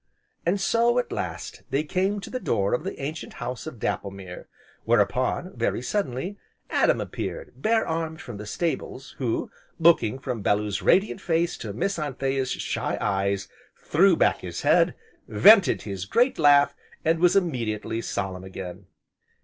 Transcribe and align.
And 0.47 0.59
so, 0.59 0.97
at 0.97 1.11
last, 1.11 1.61
they 1.69 1.83
came 1.83 2.19
to 2.21 2.31
the 2.31 2.39
door 2.39 2.73
of 2.73 2.83
the 2.83 2.99
ancient 2.99 3.33
House 3.33 3.67
of 3.67 3.77
Dapplemere. 3.77 4.47
Whereupon, 4.83 5.55
very 5.55 5.83
suddenly, 5.83 6.39
Adam 6.71 6.99
appeared, 6.99 7.51
bare 7.61 7.85
armed 7.87 8.19
from 8.19 8.37
the 8.37 8.47
stables, 8.47 9.13
who, 9.19 9.51
looking 9.77 10.17
from 10.17 10.41
Bellew's 10.41 10.81
radiant 10.81 11.21
face 11.21 11.55
to 11.57 11.71
Miss 11.71 11.99
Anthea's 11.99 12.49
shy 12.49 12.97
eyes, 12.99 13.47
threw 13.77 14.17
back 14.17 14.39
his 14.39 14.63
head, 14.63 14.95
vented 15.27 15.83
his 15.83 16.05
great 16.05 16.39
laugh, 16.39 16.73
and 17.05 17.19
was 17.19 17.35
immediately 17.35 18.01
solemn 18.01 18.43
again. 18.43 18.87